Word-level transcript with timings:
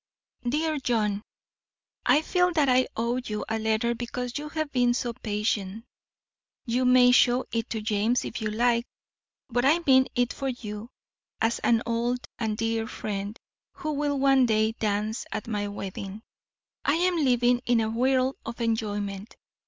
DEAR 0.49 0.79
JOHN: 0.79 1.21
I 2.07 2.23
feel 2.23 2.51
that 2.53 2.67
I 2.67 2.87
owe 2.97 3.17
you 3.23 3.45
a 3.47 3.59
letter 3.59 3.93
because 3.93 4.35
you 4.39 4.49
have 4.49 4.71
been 4.71 4.95
so 4.95 5.13
patient. 5.13 5.85
You 6.65 6.85
may 6.85 7.11
show 7.11 7.45
it 7.51 7.69
to 7.69 7.81
James 7.81 8.25
if 8.25 8.41
you 8.41 8.49
like, 8.49 8.87
but 9.49 9.63
I 9.63 9.77
mean 9.85 10.07
it 10.15 10.33
for 10.33 10.47
you 10.49 10.89
as 11.39 11.59
an 11.59 11.83
old 11.85 12.25
and 12.39 12.57
dear 12.57 12.87
friend 12.87 13.37
who 13.73 13.91
will 13.91 14.17
one 14.17 14.47
day 14.47 14.71
dance 14.71 15.27
at 15.31 15.47
my 15.47 15.67
wedding. 15.67 16.23
I 16.83 16.95
am 16.95 17.17
living 17.17 17.61
in 17.67 17.79
a 17.79 17.91
whirl 17.91 18.35
of 18.43 18.59
enjoyment. 18.59 19.35